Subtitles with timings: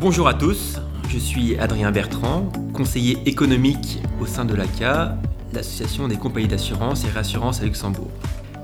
[0.00, 5.16] Bonjour à tous, je suis Adrien Bertrand, conseiller économique au sein de l'ACA,
[5.52, 8.10] l'association des compagnies d'assurance et réassurance à Luxembourg.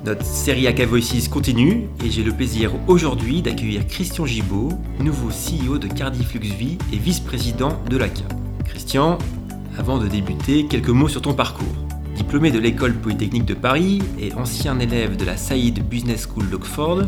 [0.04, 5.78] Notre série AK Voices continue et j'ai le plaisir aujourd'hui d'accueillir Christian Gibaud, nouveau CEO
[5.78, 8.24] de Cardiff LuxVie et vice-président de l'ACA.
[8.64, 9.16] Christian,
[9.78, 11.66] avant de débuter, quelques mots sur ton parcours.
[12.16, 17.02] Diplômé de l'école polytechnique de Paris et ancien élève de la Saïd Business School d'Oxford,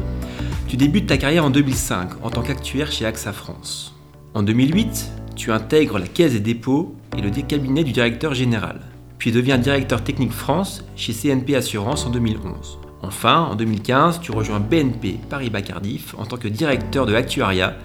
[0.68, 3.94] tu débutes ta carrière en 2005 en tant qu'actuaire chez AXA France.
[4.34, 8.80] En 2008, tu intègres la Caisse des dépôts et le cabinet du directeur général,
[9.18, 12.78] puis deviens directeur technique France chez CNP Assurance en 2011.
[13.02, 17.76] Enfin, en 2015, tu rejoins BNP Paribas Cardiff en tant que directeur de l'actuariat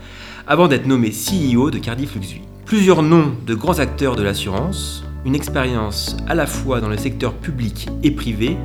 [0.48, 2.44] avant d'être nommé CEO de Cardiff LuxVie.
[2.66, 7.34] Plusieurs noms de grands acteurs de l'assurance, une expérience à la fois dans le secteur
[7.34, 8.56] public et privé,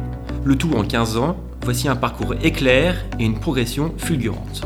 [0.44, 4.62] le tout en 15 ans, voici un parcours éclair et une progression fulgurante.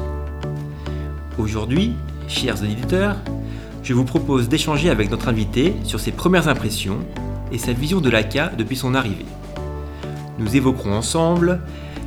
[1.39, 1.95] Aujourd'hui,
[2.29, 3.17] chers auditeurs,
[3.83, 6.99] je vous propose d'échanger avec notre invité sur ses premières impressions
[7.53, 9.27] et sa vision de l'ACA depuis son arrivée.
[10.39, 11.61] Nous évoquerons ensemble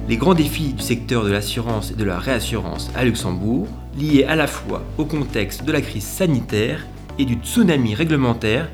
[0.08, 4.36] les grands défis du secteur de l'assurance et de la réassurance à Luxembourg, liés à
[4.36, 6.86] la fois au contexte de la crise sanitaire
[7.17, 8.70] et du tsunami réglementaire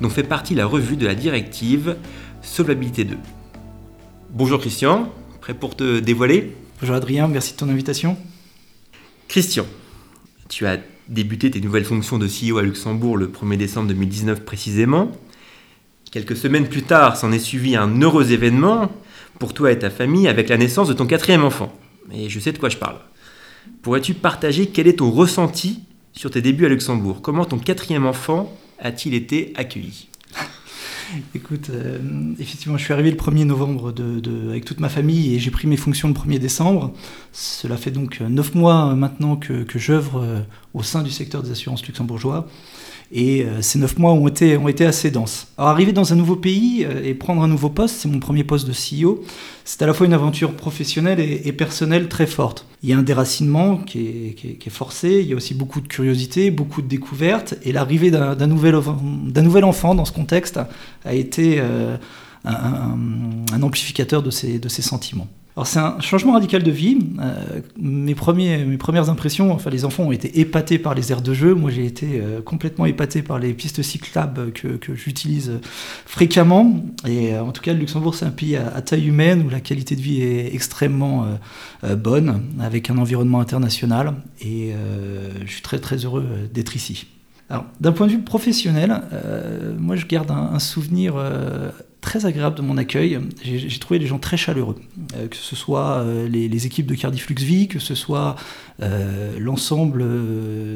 [0.00, 1.96] dont fait partie la revue de la directive
[2.42, 3.16] Solvabilité 2.
[4.30, 5.08] Bonjour Christian,
[5.40, 6.56] prêt pour te dévoiler?
[6.80, 8.16] Bonjour Adrien, merci de ton invitation.
[9.28, 9.64] Christian,
[10.48, 10.78] tu as
[11.08, 15.12] débuté tes nouvelles fonctions de CEO à Luxembourg le 1er décembre 2019 précisément.
[16.10, 18.92] Quelques semaines plus tard, s'en est suivi un heureux événement
[19.38, 21.76] pour toi et ta famille avec la naissance de ton quatrième enfant.
[22.12, 22.98] Et je sais de quoi je parle.
[23.82, 25.80] Pourrais-tu partager quel est ton ressenti
[26.12, 27.20] sur tes débuts à Luxembourg?
[27.22, 30.08] Comment ton quatrième enfant a-t-il été accueilli?
[31.34, 31.98] Écoute, euh,
[32.38, 35.66] effectivement, je suis arrivé le 1er novembre de, avec toute ma famille et j'ai pris
[35.66, 36.92] mes fonctions le 1er décembre.
[37.32, 40.40] Cela fait donc 9 mois maintenant que, que j'œuvre euh,
[40.72, 42.48] au sein du secteur des assurances luxembourgeois.
[43.12, 45.48] Et euh, ces neuf mois ont été, assez denses.
[45.58, 48.44] Alors arriver dans un nouveau pays euh, et prendre un nouveau poste, c'est mon premier
[48.44, 49.22] poste de CEO,
[49.64, 52.66] c'est à la fois une aventure professionnelle et, personnelle très forte.
[52.82, 56.50] Il y a un déracinement qui est, forcé, il y a aussi beaucoup de curiosité,
[56.50, 60.58] beaucoup de découvertes, et l'arrivée d'un nouvel, enfant dans ce contexte
[61.04, 61.96] a été euh,
[62.44, 65.28] un, amplificateur de de ces sentiments.
[65.56, 66.98] Alors c'est un changement radical de vie.
[67.20, 71.54] Euh, mes, premières impressions, enfin les enfants ont été épatés par les aires de jeu.
[71.54, 75.60] Moi j'ai été euh, complètement épaté par les pistes cyclables que, j'utilise
[76.06, 76.84] fréquemment.
[77.06, 79.60] Et euh, en tout cas le Luxembourg c'est un pays à, taille humaine où la
[79.60, 81.26] qualité de vie est extrêmement
[81.82, 84.14] bonne, avec un environnement international.
[84.40, 84.72] Et
[85.44, 87.06] je suis très très heureux d'être ici.
[87.48, 89.02] Alors d'un point de vue professionnel,
[89.78, 91.14] moi je garde un souvenir
[92.04, 93.18] très agréable de mon accueil.
[93.42, 94.76] J'ai trouvé les gens très chaleureux,
[95.16, 97.26] euh, que ce soit euh, les, équipes de Cardiff
[97.68, 98.36] que ce soit
[98.82, 100.04] euh, l'ensemble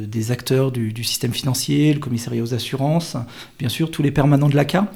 [0.09, 3.17] des acteurs du, système financier, le commissariat aux assurances,
[3.59, 4.91] bien sûr tous les permanents de l'ACA.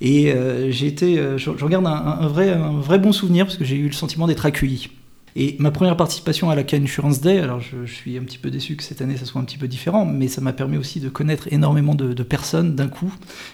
[0.00, 0.34] Et
[0.70, 3.94] j'ai été, je, regarde un, vrai, un vrai bon souvenir parce que j'ai eu le
[3.94, 4.90] sentiment d'être accueilli.
[5.38, 8.50] Et ma première participation à la Can Insurance Day, alors je, suis un petit peu
[8.50, 10.98] déçu que cette année ça soit un petit peu différent, mais ça m'a permis aussi
[10.98, 13.12] de connaître énormément de, personnes d'un coup.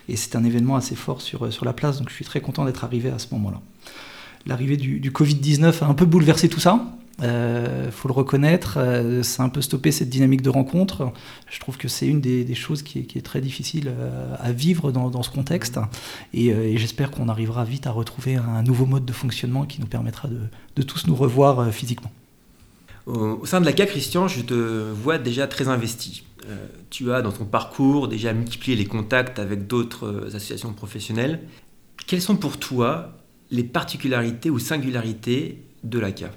[0.08, 2.64] Et c'est un événement assez fort sur, sur la place, donc je suis très content
[2.64, 3.60] d'être arrivé à ce moment-là.
[4.46, 6.86] L'arrivée du Covid-19 a un peu bouleversé tout ça.
[7.20, 11.12] Euh, faut le reconnaître, euh, ça a un peu stoppé cette dynamique de rencontre.
[11.50, 15.22] Je trouve que c'est une des, choses qui est, très difficile euh, à vivre dans,
[15.22, 15.78] ce contexte.
[16.32, 20.28] Et, j'espère qu'on arrivera vite à retrouver un nouveau mode de fonctionnement qui nous permettra
[20.28, 22.10] de, tous nous revoir physiquement.
[23.06, 26.24] Au, sein de la CAC, Christian, je te vois déjà très investi.
[26.90, 31.40] tu as dans ton parcours déjà multiplié les contacts avec d'autres associations professionnelles.
[32.06, 33.18] Quelles sont pour toi
[33.50, 36.30] les particularités ou singularités de l'ACA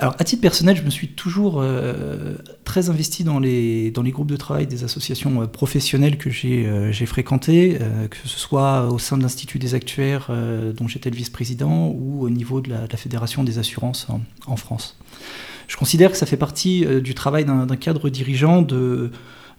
[0.00, 4.12] alors, à titre personnel, je me suis toujours euh, très investi dans les, dans les
[4.12, 7.78] groupes de travail des associations euh, professionnelles que j'ai euh, fréquentées,
[8.10, 10.30] que ce soit au sein de l'Institut des actuaires,
[10.76, 14.06] dont j'étais le vice-président, ou au niveau de la, Fédération des assurances
[14.46, 14.98] en, France.
[15.68, 19.10] Je considère que ça fait partie du travail d'un cadre dirigeant de,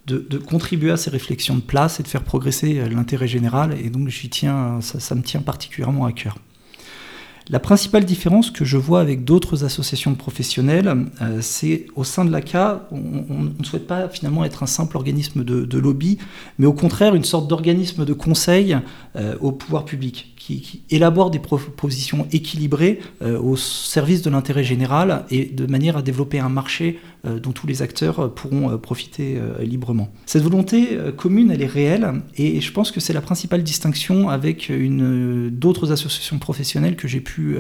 [0.07, 4.09] de, contribuer à ces réflexions de place et de faire progresser l'intérêt général, et donc
[4.30, 6.38] tiens, ça me tient particulièrement à cœur.
[7.50, 11.07] La principale différence que je vois avec d'autres associations professionnelles,
[11.42, 15.80] c'est au sein de l'ACA, on, ne souhaite pas finalement être un simple organisme de,
[15.80, 16.19] lobby,
[16.60, 18.78] mais au contraire une sorte d'organisme de conseil
[19.42, 25.45] au pouvoir public qui, élabore des propositions équilibrées euh, au service de l'intérêt général et
[25.45, 30.10] de manière à développer un marché euh, dont tous les acteurs euh, pourront profiter librement.
[30.25, 34.71] Cette volonté commune, elle est réelle et je pense que c'est la principale distinction avec
[35.51, 37.57] d'autres associations professionnelles que j'ai pu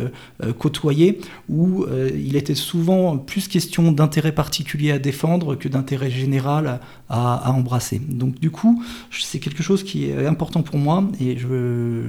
[0.57, 1.19] côtoyer
[1.49, 1.85] où
[2.15, 6.79] il était souvent plus question d'intérêt particulier à défendre que d'intérêt général
[7.09, 7.99] à, embrasser.
[7.99, 12.03] Donc du coup, c'est quelque chose qui est important pour moi et je,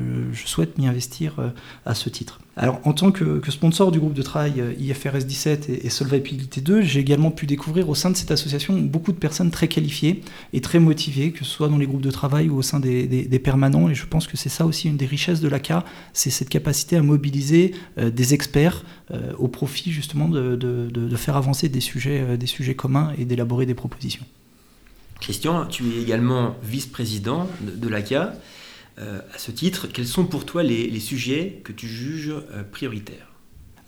[0.44, 1.50] souhaite m'y investir euh,
[1.86, 2.40] à ce titre.
[2.62, 6.60] Alors, en tant que, sponsor du groupe de travail euh, IFRS 17 et, et Solvabilité
[6.60, 10.20] 2, j'ai également pu découvrir au sein de cette association beaucoup de personnes très qualifiées
[10.52, 13.40] et très motivées, que ce soit dans les groupes de travail ou au sein des,
[13.42, 13.88] permanents.
[13.88, 16.98] Et je pense que c'est ça aussi une des richesses de l'ACA, c'est cette capacité
[16.98, 18.84] à mobiliser euh, des experts
[19.38, 24.24] au profit justement de, faire avancer des sujets, des sujets communs et d'élaborer des propositions.
[25.18, 28.34] Christian, tu es également vice-président de, de l'ACA.
[29.00, 33.29] Euh, à ce titre, quels sont pour toi les, sujets que tu juges euh, prioritaires?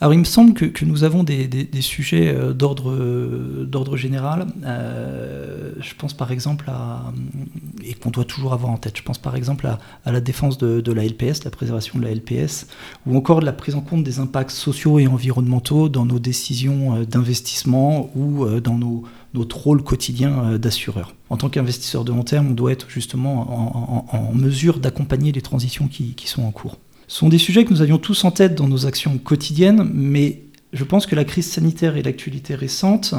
[0.03, 4.47] Alors il me semble que, nous avons des, sujets euh, d'ordre général.
[4.65, 7.13] je pense par exemple à,
[7.85, 10.93] et qu'on doit toujours avoir en tête, je pense par exemple à, la défense de,
[10.93, 12.67] la LPS, la préservation de la LPS,
[13.07, 17.03] ou encore de la prise en compte des impacts sociaux et environnementaux dans nos décisions
[17.05, 18.79] d'investissement ou dans
[19.35, 21.15] notre rôle quotidien euh, d'assureur.
[21.31, 25.89] En tant qu'investisseur de long terme, on doit être justement en, mesure d'accompagner les transitions
[25.89, 26.77] qui, sont en cours.
[27.13, 30.83] Sont des sujets que nous avions tous en tête dans nos actions quotidiennes, mais je
[30.83, 33.15] pense que la crise sanitaire et l'actualité récente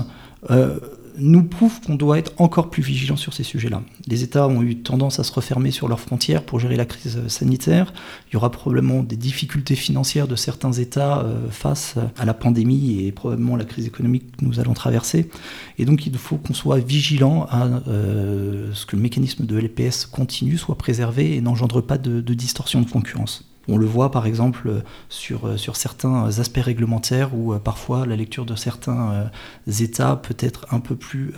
[0.50, 0.80] euh,
[1.20, 3.84] nous prouve qu'on doit être encore plus vigilant sur ces sujets-là.
[4.08, 7.28] Les États ont eu tendance à se refermer sur leurs frontières pour gérer la crise
[7.28, 7.94] sanitaire.
[8.30, 13.06] Il y aura probablement des difficultés financières de certains États euh, face à la pandémie
[13.06, 15.30] et probablement la crise économique que nous allons traverser.
[15.78, 20.08] Et donc il faut qu'on soit vigilant à euh, ce que le mécanisme de LPS
[20.08, 23.53] continue, soit préservé et n'engendre pas de distorsion de concurrence.
[23.70, 28.18] On le voit par exemple sur, euh, sur certains aspects réglementaires où euh, parfois la
[28.18, 31.34] lecture de certains euh, États peut être un peu plus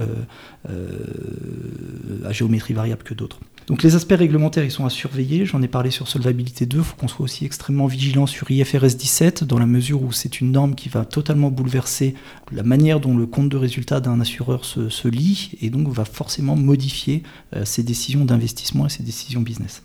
[2.25, 3.39] à géométrie variable que d'autres.
[3.67, 5.45] Donc les aspects réglementaires, ils sont à surveiller.
[5.45, 6.77] J'en ai parlé sur Solvabilité 2.
[6.77, 10.41] Il faut qu'on soit aussi extrêmement vigilant sur IFRS 17, dans la mesure où c'est
[10.41, 12.15] une norme qui va totalement bouleverser
[12.51, 16.55] la manière dont le compte de résultat d'un assureur se, lit et donc va forcément
[16.55, 17.23] modifier
[17.63, 19.83] ses décisions d'investissement et ses décisions business.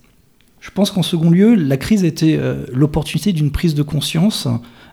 [0.60, 4.46] Je pense qu'en second lieu, la crise était euh, l'opportunité d'une prise de conscience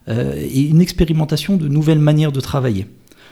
[0.07, 2.87] euh, et une expérimentation de nouvelles manières de travailler.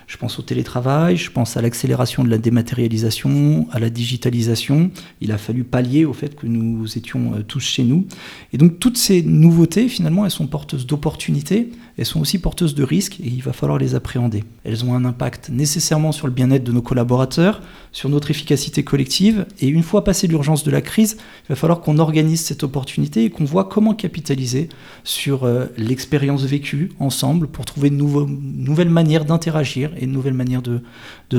[0.08, 4.92] Je pense au télétravail, je pense à l'accélération de la dématérialisation, à la digitalisation.
[5.22, 8.06] Il a fallu pallier au fait que nous étions euh, tous chez nous.
[8.54, 12.84] Et donc toutes ces nouveautés, finalement, elles sont porteuses d'opportunités, elles sont aussi porteuses de
[12.84, 14.44] risques et il va falloir les appréhender.
[14.64, 17.62] Elles ont un impact nécessairement sur le bien-être de nos collaborateurs,
[17.92, 19.46] sur notre efficacité collective.
[19.62, 23.24] Et une fois passé l'urgence de la crise, il va falloir qu'on organise cette opportunité
[23.24, 24.70] et qu'on voit comment capitaliser
[25.04, 30.62] sur euh, l'expérience vécue ensemble pour trouver de nouvelles manières d'interagir et de nouvelles manières
[30.62, 30.82] de,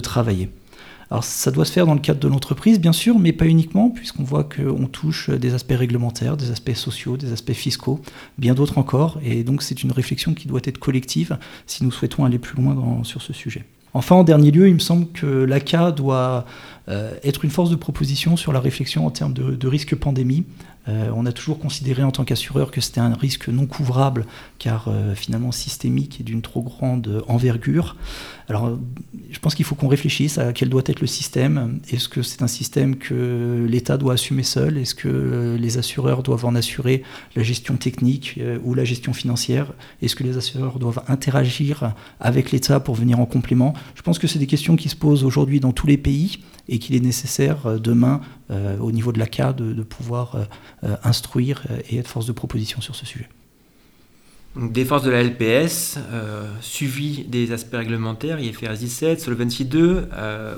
[0.01, 0.51] travailler.
[1.11, 3.91] Alors ça doit se faire dans le cadre de l'entreprise, bien sûr, mais pas uniquement,
[3.91, 8.01] puisqu'on voit qu'on touche des aspects réglementaires, des aspects sociaux, des aspects fiscaux,
[8.39, 12.25] bien d'autres encore, et donc c'est une réflexion qui doit être collective si nous souhaitons
[12.25, 13.65] aller plus loin sur ce sujet.
[13.97, 16.45] Enfin, en dernier lieu, il me semble que l'ACA doit
[16.89, 20.45] être une force de proposition sur la réflexion en termes de, risque pandémie.
[20.89, 24.25] Euh, on a toujours considéré en tant qu'assureur que c'était un risque non couvrable
[24.61, 27.97] car euh, finalement systémique et d'une trop grande envergure.
[28.49, 28.79] Alors
[29.31, 31.81] je pense qu'il faut qu'on réfléchisse à quel doit être le système.
[31.91, 34.79] Est-ce que c'est un système que l'État doit assumer seul?
[34.79, 37.03] Est-ce que les assureurs doivent en assurer
[37.35, 39.73] la gestion technique ou la gestion financière?
[40.03, 43.75] Est-ce que les assureurs doivent interagir avec l'État pour venir en complément?
[43.97, 46.79] Je pense que c'est des questions qui se posent aujourd'hui dans tous les pays et
[46.79, 48.21] qu'il est nécessaire euh, demain,
[48.51, 50.37] euh, au niveau de l'ACA, de, pouvoir
[50.83, 53.29] euh, instruire et être force de proposition sur ce sujet.
[54.57, 55.99] défense de la LPS,
[56.61, 60.09] suivi des aspects réglementaires, IFRS 17, Solvency 2,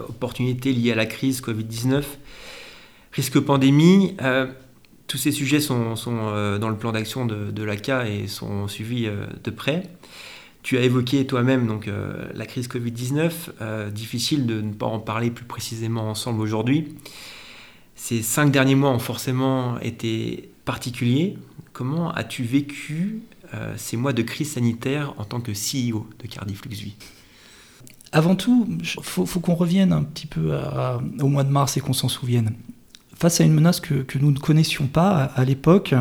[0.08, 2.04] opportunités liées à la crise Covid-19,
[3.12, 4.16] risque pandémie.
[5.06, 5.94] tous ces sujets sont,
[6.60, 9.08] dans le plan d'action de l'ACA et sont suivis
[9.44, 9.82] de près.
[10.62, 13.30] Tu as évoqué toi-même donc euh, la crise Covid-19.
[13.60, 16.96] Euh, difficile de ne pas en parler plus précisément ensemble aujourd'hui.
[17.94, 21.38] Ces cinq derniers mois ont forcément été particuliers.
[21.72, 23.22] Comment as-tu vécu
[23.54, 26.96] euh, ces mois de crise sanitaire en tant que CEO de Cardiff Vie
[28.12, 30.52] Avant tout, il faut, qu'on revienne un petit peu
[31.20, 32.52] au mois de mars et qu'on s'en souvienne.
[33.14, 35.94] Face à une menace que, nous ne connaissions pas à, l'époque,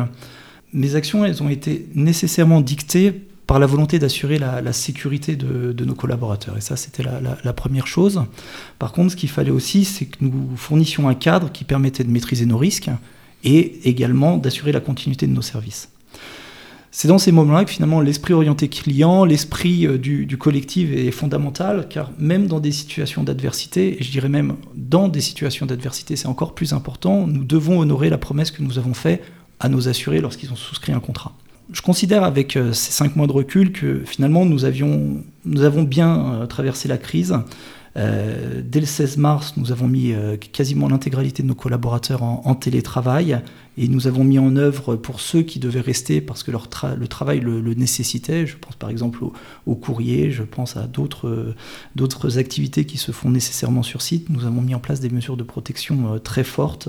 [0.72, 5.94] mes actions, elles ont été nécessairement dictées par la volonté d'assurer la, sécurité de, nos
[5.94, 6.58] collaborateurs.
[6.58, 8.22] Et ça, c'était la, première chose.
[8.78, 12.10] Par contre, ce qu'il fallait aussi, c'est que nous fournissions un cadre qui permettait de
[12.10, 12.90] maîtriser nos risques
[13.44, 15.88] et également d'assurer la continuité de nos services.
[16.90, 21.10] C'est dans ces moments-là que finalement l'esprit orienté client, l'esprit euh, du, du, collectif est
[21.10, 26.16] fondamental, car même dans des situations d'adversité, et je dirais même dans des situations d'adversité,
[26.16, 29.22] c'est encore plus important, nous devons honorer la promesse que nous avons faite
[29.60, 31.34] à nos assurés lorsqu'ils ont souscrit un contrat
[31.72, 36.46] je considère avec euh, ces cinq mois de recul que finalement nous, avons bien euh,
[36.46, 37.36] traversé la crise.
[37.96, 40.14] Euh, dès le 16 mars, nous avons mis
[40.52, 43.40] quasiment l'intégralité de nos collaborateurs en, télétravail
[43.76, 47.08] et nous avons mis en œuvre pour ceux qui devaient rester parce que leur le
[47.08, 48.46] travail le, nécessitait.
[48.46, 49.24] Je pense par exemple
[49.66, 54.30] au, courrier, je pense à d'autres activités qui se font nécessairement sur site.
[54.30, 56.88] Nous avons mis en place des mesures de protection très fortes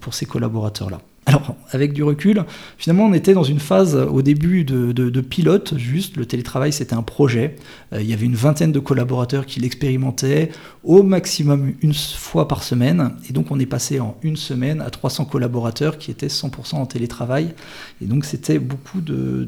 [0.00, 1.00] pour ces collaborateurs-là.
[1.30, 2.44] Alors, avec du recul,
[2.76, 6.16] finalement, on était dans une phase au début de, pilote, juste.
[6.16, 7.54] Le télétravail, c'était un projet.
[7.92, 10.50] Euh, il y avait une vingtaine de collaborateurs qui l'expérimentaient
[10.82, 13.12] au maximum une fois par semaine.
[13.28, 16.86] Et donc, on est passé en une semaine à 300 collaborateurs qui étaient 100% en
[16.86, 17.54] télétravail.
[18.02, 19.46] Et donc, c'était beaucoup de,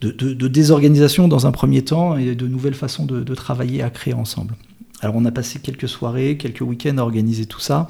[0.00, 4.54] de, désorganisation dans un premier temps et de nouvelles façons de travailler à créer ensemble.
[5.02, 7.88] Alors on a passé quelques soirées, quelques week-ends à organiser tout ça,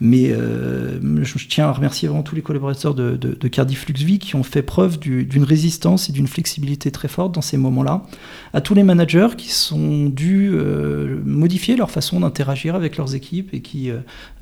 [0.00, 3.36] mais euh, je, tiens à remercier vraiment tous les collaborateurs de, de,
[3.88, 8.04] LuxVie qui ont fait preuve d'une résistance et d'une flexibilité très forte dans ces moments-là.
[8.52, 13.52] À tous les managers qui sont dû euh, modifier leur façon d'interagir avec leurs équipes
[13.52, 13.90] et qui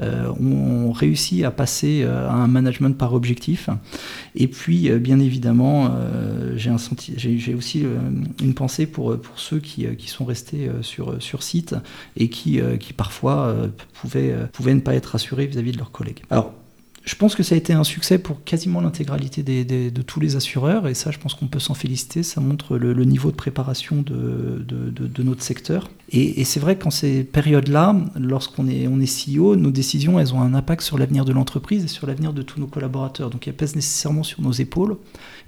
[0.01, 3.71] euh, ont réussi à passer à un management par objectif.
[4.35, 5.97] Et puis, bien évidemment,
[6.57, 7.85] j'ai aussi
[8.43, 11.75] une pensée pour, ceux qui, sont restés sur, site
[12.17, 12.61] et qui,
[12.97, 13.55] parfois
[13.95, 14.35] pouvaient,
[14.67, 15.15] ne pas être
[15.47, 16.23] vis-à-vis de leurs collègues.
[16.31, 16.53] Alors,
[17.07, 20.89] je pense que ça a été un succès pour quasiment l'intégralité de tous les assureurs,
[20.89, 22.25] et ça, je pense qu'on peut s'en féliciter.
[22.25, 25.89] Ça montre le, niveau de préparation de, notre secteur.
[26.13, 30.83] Et, c'est vrai qu'en ces périodes-là, lorsqu'on est, CEO, nos décisions, elles ont un impact
[30.83, 33.29] sur l'avenir de l'entreprise et sur l'avenir de tous nos collaborateurs.
[33.31, 34.97] Donc elles pèsent nécessairement sur nos épaules.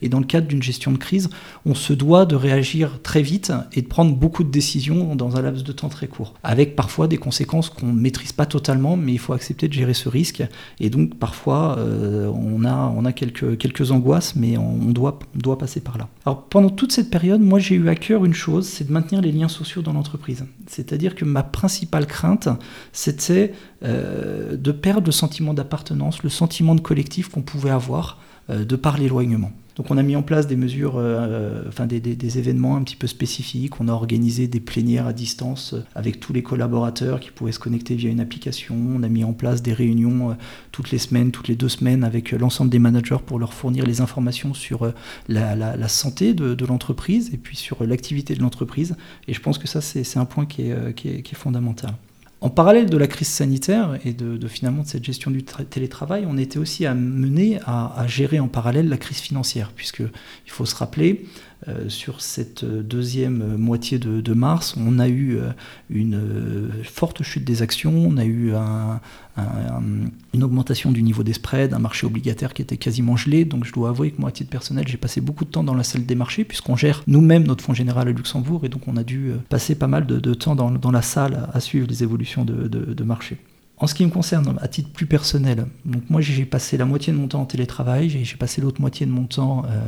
[0.03, 1.31] Et dans le cadre d'une gestion de crise,
[1.65, 5.43] on se doit de réagir très vite et de prendre beaucoup de décisions dans un
[5.43, 9.13] laps de temps très court, avec parfois des conséquences qu'on ne maîtrise pas totalement, mais
[9.13, 10.43] il faut accepter de gérer ce risque.
[10.81, 16.09] Et donc parfois, euh, on a, quelques, angoisses, mais on, doit passer par là.
[16.27, 19.21] Alors pendant toute cette période, moi j'ai eu à cœur une chose, c'est de maintenir
[19.21, 20.45] les liens sociaux dans l'entreprise.
[20.67, 22.49] C'est-à-dire que ma principale crainte,
[22.93, 23.53] c'était
[23.83, 28.19] euh, de perdre le sentiment d'appartenance, le sentiment de collectif qu'on pouvait avoir
[28.51, 29.53] euh, de par l'éloignement.
[29.79, 33.07] Donc on a mis en place des mesures, euh, enfin des, événements un petit peu
[33.07, 33.81] spécifiques.
[33.81, 37.61] On a organisé des plénières à distance euh, avec tous les collaborateurs qui pouvaient se
[37.61, 38.75] connecter via une application.
[38.75, 40.35] On a mis en place des réunions euh,
[40.73, 44.01] toutes les semaines, toutes les deux semaines avec l'ensemble des managers pour leur fournir les
[44.01, 44.93] informations sur
[45.29, 48.97] la, santé de, l'entreprise et puis sur l'activité de l'entreprise.
[49.29, 51.95] Et je pense que ça c'est un point qui est fondamental.
[52.41, 56.39] En parallèle de la crise sanitaire et de, finalement de cette gestion du télétravail, on
[56.39, 60.77] était aussi amené à, à, gérer en parallèle la crise financière, puisque il faut se
[60.77, 61.27] rappeler,
[61.67, 65.51] euh, sur cette deuxième moitié de, mars, on a eu euh,
[65.91, 68.53] une euh, forte chute des actions, on a eu
[70.35, 73.45] une augmentation du niveau des spreads, un marché obligataire qui était quasiment gelé.
[73.45, 75.75] Donc je dois avouer que moi, à titre personnel, j'ai passé beaucoup de temps dans
[75.75, 78.97] la salle des marchés, puisqu'on gère nous-mêmes notre fonds général à Luxembourg, et donc on
[78.97, 82.69] a dû passer pas mal de, temps dans, la salle à suivre les évolutions de,
[82.69, 83.37] de marché.
[83.81, 87.13] En ce qui me concerne, à titre plus personnel, donc moi j'ai passé la moitié
[87.13, 89.81] de mon temps en télétravail, j'ai passé l'autre moitié de mon temps euh,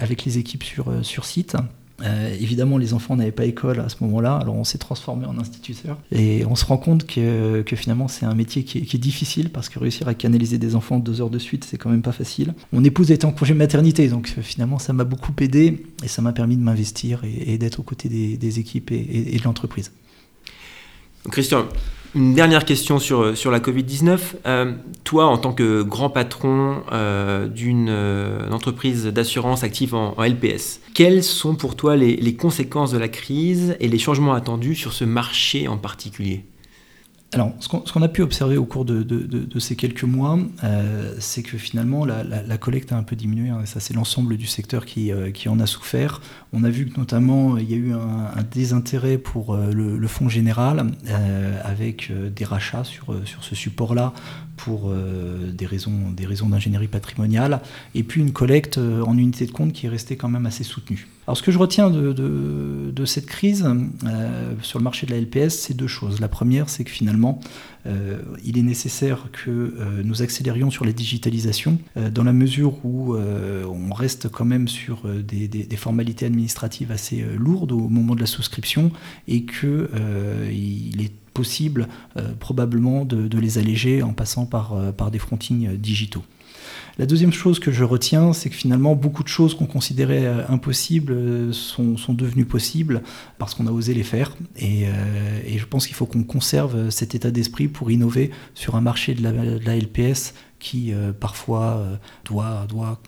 [0.00, 1.56] avec les équipes sur, euh, sur site.
[2.00, 5.36] Euh, évidemment, les enfants n'avaient pas école à ce moment-là, alors on s'est transformé en
[5.36, 5.98] instituteur.
[6.12, 9.68] Et on se rend compte que, que finalement, c'est un métier qui est, difficile parce
[9.68, 12.54] que réussir à canaliser des enfants deux heures de suite, c'est quand même pas facile.
[12.72, 16.32] Mon épouse était en congé maternité, donc finalement, ça m'a beaucoup aidé et ça m'a
[16.32, 19.90] permis de m'investir et, d'être aux côtés des, équipes et, et de l'entreprise.
[21.30, 21.66] Christian,
[22.14, 24.18] une dernière question sur, euh, la Covid-19.
[24.46, 24.72] Euh,
[25.04, 27.90] toi, en tant que grand patron euh, d'une
[28.50, 33.88] entreprise d'assurance active en, LPS, quelles sont pour toi les conséquences de la crise et
[33.88, 36.44] les changements attendus sur ce marché en particulier?
[37.34, 41.58] Alors, ce qu'on a pu observer au cours de, ces quelques mois, euh, c'est que
[41.58, 43.50] finalement la, collecte a un peu diminué.
[43.50, 46.22] Hein, ça, c'est l'ensemble du secteur euh, qui, en a souffert.
[46.54, 50.30] On a vu que notamment il y a eu un, désintérêt pour euh, le, fonds
[50.30, 50.90] général,
[51.62, 54.14] avec des rachats sur, ce support-là
[54.56, 57.60] pour des raisons d'ingénierie patrimoniale,
[57.94, 61.06] et puis une collecte en unité de compte qui est restée quand même assez soutenue.
[61.28, 63.68] Alors ce que je retiens de, cette crise
[64.06, 66.20] euh, sur le marché de la LPS, c'est deux choses.
[66.20, 67.38] La première, c'est que finalement,
[67.84, 73.14] euh, il est nécessaire que euh, nous accélérions sur la digitalisation, dans la mesure où
[73.14, 78.90] on reste quand même sur des, formalités administratives assez lourdes au moment de la souscription
[79.26, 81.88] et qu'il est possible
[82.40, 86.24] probablement de, les alléger en passant par, par des frontings digitaux.
[86.98, 90.42] La deuxième chose que je retiens, c'est que finalement, beaucoup de choses qu'on considérait euh,
[90.48, 93.02] impossibles euh, sont, devenues possibles
[93.38, 94.36] parce qu'on a osé les faire.
[94.60, 98.80] Euh, et, je pense qu'il faut qu'on conserve cet état d'esprit pour innover sur un
[98.80, 101.84] marché de la, LPS qui parfois
[102.24, 103.00] doit, doit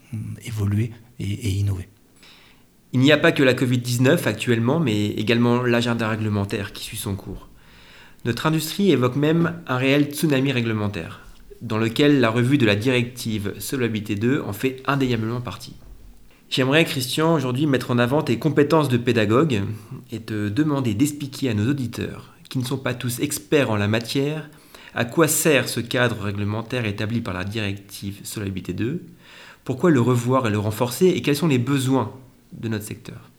[0.45, 1.89] évoluer et, innover.
[2.93, 7.17] Il n'y a pas que la Covid-19 actuellement, mais également l'agenda réglementaire qui suit son
[7.17, 7.49] cours.
[8.25, 11.21] Notre industrie évoque même un réel tsunami réglementaire
[11.63, 15.75] dans lequel la revue de la directive Solvabilité 2 en fait indéniablement partie.
[16.49, 19.63] J'aimerais, Christian, aujourd'hui mettre en avant tes compétences de pédagogue
[20.11, 23.87] et te demander d'expliquer à nos auditeurs, qui ne sont pas tous experts en la
[23.87, 24.51] matière,
[24.95, 29.05] à quoi sert ce cadre réglementaire établi par la directive Solvabilité 2,
[29.63, 32.13] pourquoi le revoir et le renforcer et quels sont les besoins
[32.53, 33.30] de notre secteur.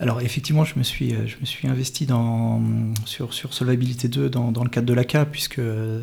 [0.00, 2.60] Alors effectivement, je me suis, euh, je me suis investi dans,
[3.04, 6.02] sur, Solvabilité 2 dans, le cadre de l'ACA, puisque euh,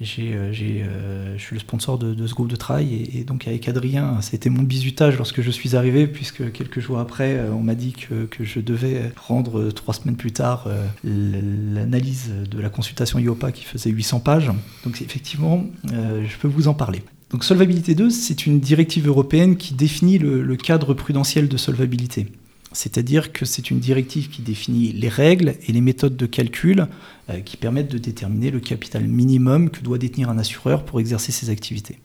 [0.00, 3.10] j'ai, euh, je suis le sponsor de, ce groupe de travail.
[3.12, 7.40] Et, donc avec Adrien, c'était mon bisutage lorsque je suis arrivé, puisque quelques jours après,
[7.50, 10.68] on m'a dit que, je devais rendre trois semaines plus tard
[11.04, 14.50] l'analyse de la consultation IOPA qui faisait 800 pages.
[14.84, 17.02] Donc effectivement, je peux vous en parler.
[17.30, 22.28] Donc Solvabilité 2, c'est une directive européenne qui définit le cadre prudentiel de solvabilité.
[22.72, 26.86] C'est-à-dire que c'est une directive qui définit les règles et les méthodes de calcul
[27.28, 31.32] euh, qui permettent de déterminer le capital minimum que doit détenir un assureur pour exercer
[31.32, 31.98] ses activités.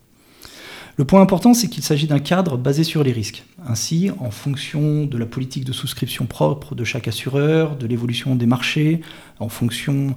[0.97, 3.43] Le point important, c'est qu'il s'agit d'un cadre basé sur les risques.
[3.67, 8.45] Ainsi, en fonction de la politique de souscription propre de chaque assureur, de l'évolution des
[8.45, 9.01] marchés,
[9.39, 10.15] en fonction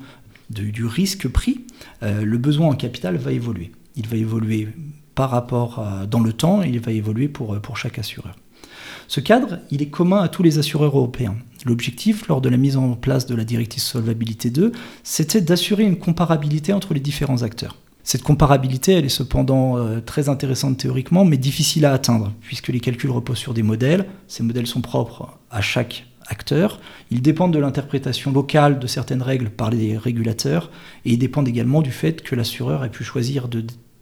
[0.50, 1.60] du risque pris,
[2.02, 3.72] euh, le besoin en capital va évoluer.
[3.96, 4.68] Il va évoluer
[5.14, 8.36] par rapport dans le temps il va évoluer pour, pour chaque assureur.
[9.08, 11.34] Ce cadre, est commun à tous les assureurs européens.
[11.64, 14.70] L'objectif, lors de la mise en place de la directive Solvabilité 2,
[15.02, 17.76] c'était d'assurer une comparabilité entre les différents acteurs.
[18.02, 22.80] Cette comparabilité, elle est cependant euh, très intéressante théoriquement, mais difficile à atteindre, puisque les
[22.80, 24.06] calculs reposent sur des modèles.
[24.28, 26.78] Ces modèles sont propres à chaque acteur.
[27.10, 30.70] Ils dépendent de l'interprétation locale de certaines règles par les régulateurs,
[31.06, 33.48] et ils dépendent également du fait que l'assureur ait pu choisir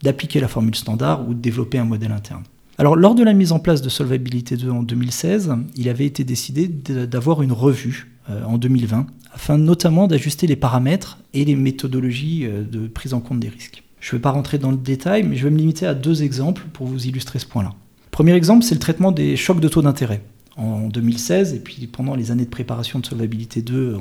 [0.02, 2.42] d'appliquer la formule standard ou de développer un modèle interne.
[2.78, 6.24] Alors, lors de la mise en place de Solvabilité 2 en 2016, il avait été
[6.24, 12.44] décidé d'avoir une revue euh, en 2020, afin notamment d'ajuster les paramètres et les méthodologies
[12.44, 13.82] euh, de prise en compte des risques.
[14.00, 16.22] Je ne vais pas rentrer dans le détail, mais je vais me limiter à deux
[16.22, 17.72] exemples pour vous illustrer ce point-là.
[18.10, 20.20] Premier exemple, c'est le traitement des chocs de taux d'intérêt.
[20.56, 23.98] En 2016, et puis pendant les années de préparation de Solvabilité 2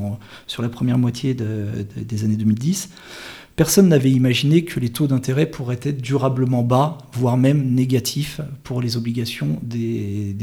[0.47, 2.89] sur la première moitié des années 2010,
[3.55, 8.81] Personne n'avait imaginé que les taux d'intérêt pourraient être durablement bas, voire même négatifs pour
[8.81, 10.35] les obligations des,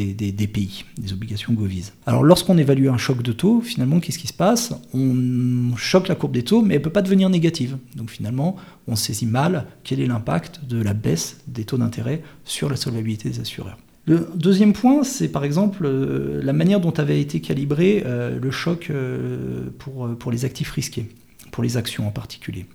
[0.51, 1.93] pays, des obligations Govise.
[2.07, 4.73] Alors lorsqu'on évalue un choc de taux, finalement, qu'est-ce qui se passe?
[4.95, 7.77] On choque la courbe des taux, mais elle ne peut pas devenir négative.
[7.97, 8.57] Donc finalement,
[8.89, 13.29] on saisit mal quel est l'impact de la baisse des taux d'intérêt sur la solvabilité
[13.29, 13.77] des assureurs.
[14.05, 18.51] Le deuxième point, c'est par exemple euh, la manière dont avait été calibré euh, le
[18.51, 21.09] choc euh, pour, les actifs risqués,
[21.53, 22.67] pour les actions en particulier.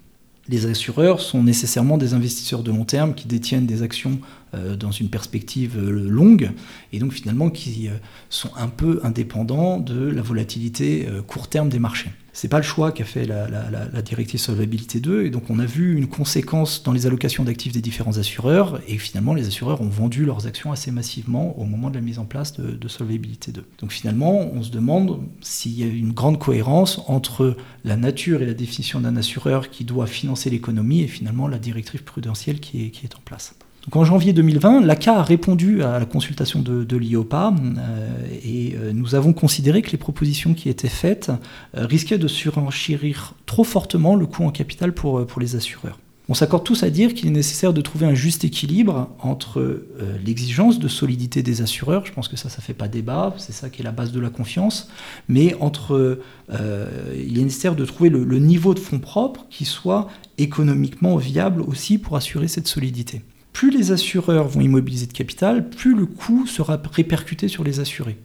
[0.48, 4.20] Les assureurs sont nécessairement des investisseurs de long terme qui détiennent des actions
[4.54, 6.52] dans une perspective euh, longue
[6.94, 7.92] et donc finalement qui euh,
[8.30, 12.12] sont un peu indépendants de la volatilité court terme des marchés.
[12.34, 15.98] C'est pas le choix qu'a fait la, directive Solvabilité 2 et donc on a vu
[15.98, 20.24] une conséquence dans les allocations d'actifs des différents assureurs et finalement les assureurs ont vendu
[20.24, 23.66] leurs actions assez massivement au moment de la mise en place de, Solvabilité 2.
[23.80, 28.46] Donc finalement on se demande s'il y a une grande cohérence entre la nature et
[28.46, 33.16] la définition d'un assureur qui doit financer l'économie et finalement la directive prudentielle qui est
[33.16, 33.56] en place
[33.96, 39.16] en janvier 2020, l'ACA a répondu à la consultation de, l'IOPA euh, et euh, nous
[39.16, 41.32] avons considéré que les propositions qui étaient faites
[41.76, 46.00] euh, risquaient de surenchérir trop fortement le coût en capital pour, les assureurs.
[46.28, 49.84] On s'accorde tous à dire qu'il est nécessaire de trouver un juste équilibre entre
[50.26, 53.70] l'exigence de solidité des assureurs, je pense que ça, ça fait pas débat, c'est ça
[53.70, 54.90] qui est la base de la confiance,
[55.30, 56.20] mais entre,
[56.50, 61.98] il est nécessaire de trouver le niveau de fonds propres qui soit économiquement viable aussi
[61.98, 63.22] pour assurer cette solidité
[63.58, 68.20] plus les assureurs vont immobiliser de capital, plus le coût sera répercuté sur les assurés.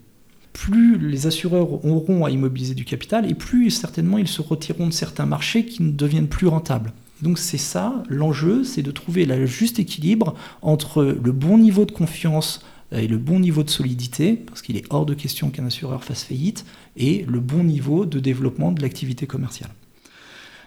[0.53, 4.93] Plus les assureurs auront à immobiliser du capital, et plus certainement ils se retireront de
[4.93, 6.93] certains marchés qui ne deviennent plus rentables.
[7.23, 11.91] Donc c'est ça, l'enjeu, c'est de trouver le juste équilibre entre le bon niveau de
[11.91, 16.03] confiance et le bon niveau de solidité, parce qu'il est hors de question qu'un assureur
[16.03, 16.63] fasse faillite,
[16.95, 19.71] et le bon niveau de développement de l'activité commerciale.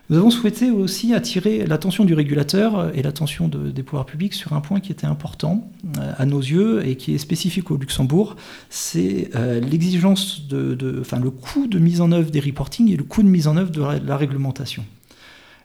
[0.09, 4.61] Nous avons souhaité aussi attirer l'attention du régulateur et l'attention des pouvoirs publics sur un
[4.61, 8.37] point qui était important euh, à nos yeux et qui est spécifique au Luxembourg,
[8.71, 13.03] c'est euh, l'exigence de, enfin, le coût de mise en œuvre des reporting et le
[13.03, 14.85] coût de mise en œuvre de la réglementation.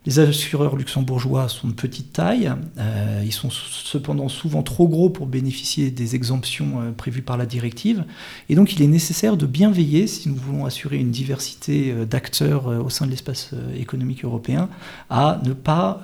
[0.08, 5.28] Les assureurs luxembourgeois sont de petite taille, euh, ils sont cependant souvent trop gros pour
[5.28, 8.04] bénéficier des exemptions euh, prévues par la directive,
[8.50, 12.06] et donc il est nécessaire de bien veiller, si nous voulons assurer une diversité euh,
[12.06, 14.70] d'acteurs au sein de l'espace économique européen,
[15.12, 16.02] à ne pas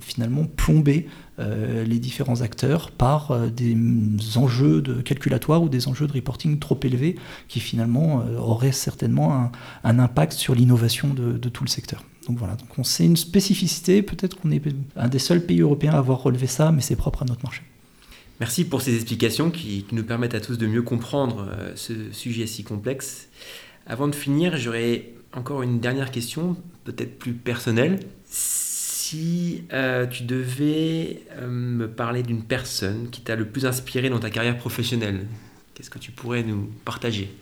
[0.00, 3.76] finalement plomber les différents acteurs par des
[4.36, 7.16] enjeux de calculatoires ou des enjeux de reporting trop élevés
[7.48, 9.50] qui finalement auraient certainement
[9.84, 12.02] un, impact sur l'innovation de tout le secteur.
[12.28, 14.62] Donc voilà, donc c'est une spécificité, peut-être qu'on est
[14.96, 17.62] un des seuls pays européens à avoir relevé ça, mais c'est propre à notre marché.
[18.38, 22.46] Merci pour ces explications qui, nous permettent à tous de mieux comprendre euh, ce sujet
[22.46, 23.28] si complexe.
[23.86, 27.98] Avant de finir, j'aurais encore une dernière question, peut-être plus personnelle.
[28.26, 34.20] Si euh, tu devais euh, me parler d'une personne qui t'a le plus inspiré dans
[34.20, 35.26] ta carrière professionnelle,
[35.74, 37.34] qu'est-ce que tu pourrais nous partager?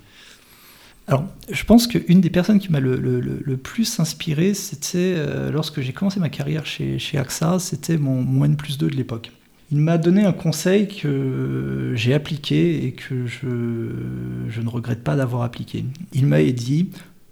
[1.09, 5.93] Alors, je pense qu'une des personnes qui m'a le, plus inspiré, c'était euh, lorsque j'ai
[5.93, 9.31] commencé ma carrière chez, AXA, c'était mon, mon N plus 2 de l'époque.
[9.71, 15.43] Il m'a donné un conseil que j'ai appliqué et que je, ne regrette pas d'avoir
[15.43, 15.85] appliqué.
[16.13, 16.91] Il m'a dit,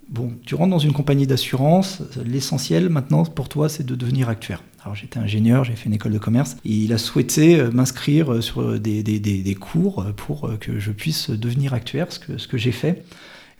[0.09, 4.63] bon, tu rentres dans une compagnie d'assurance, l'essentiel maintenant pour toi, c'est de devenir actuaire.
[4.83, 8.41] Alors j'étais ingénieur, j'ai fait une école de commerce, et il a souhaité euh, m'inscrire
[8.41, 13.03] sur des, cours pour que je puisse devenir actuaire, ce que j'ai fait.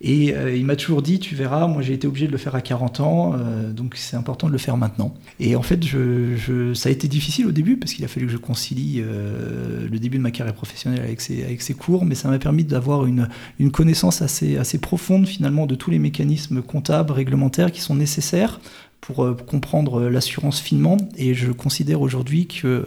[0.02, 2.54] Et euh, il m'a toujours dit, tu verras, moi j'ai été obligé de le faire
[2.54, 5.14] à 40 ans, euh, donc c'est important de le faire maintenant.
[5.40, 5.80] Et en fait,
[6.74, 10.00] ça a été difficile au début parce qu'il a fallu que je concilie euh, le
[10.00, 13.30] début de ma carrière professionnelle avec ces, ces cours, mais ça m'a permis d'avoir une,
[13.72, 18.60] connaissance assez profonde finalement de tous les mécanismes comptables, réglementaires qui sont nécessaires
[19.02, 20.98] pour comprendre l'assurance finement.
[21.18, 22.86] Et je considère aujourd'hui que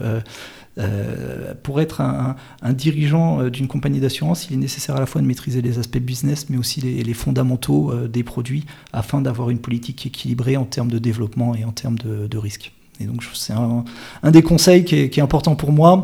[0.79, 2.37] euh, pour être un,
[2.73, 5.99] dirigeant euh, d'une compagnie d'assurance, il est nécessaire à la fois de maîtriser les aspects
[5.99, 10.91] business, mais aussi les, fondamentaux euh, des produits, afin d'avoir une politique équilibrée en termes
[10.91, 12.73] de développement et en termes de, de risque.
[13.01, 13.85] Et donc c'est un,
[14.31, 16.03] des conseils qui est, important pour moi.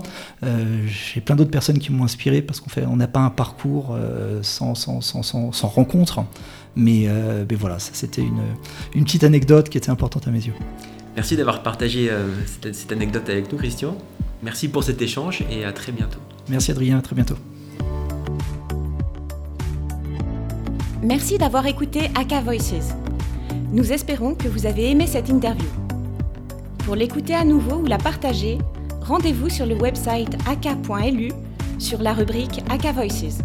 [0.87, 3.99] J'ai plein d'autres personnes qui m'ont inspiré parce qu'on n'a pas un parcours
[4.43, 6.25] sans, sans, rencontre.
[6.77, 7.09] Mais,
[7.59, 10.55] voilà, c'était une, petite anecdote qui était importante à mes yeux.
[11.17, 12.13] Merci d'avoir partagé
[12.73, 13.99] cette anecdote avec nous, Christian.
[14.45, 16.21] Merci pour cet échange et à très bientôt.
[16.51, 17.37] Merci Adrien, à très bientôt.
[21.03, 22.95] Merci d'avoir écouté Aka Voices.
[23.73, 25.69] Nous espérons que vous avez aimé cette interview.
[26.85, 28.59] Pour l'écouter à nouveau ou la partager,
[29.01, 31.33] rendez-vous sur le website aka.lu
[31.79, 33.39] sur la rubrique Aka Voices.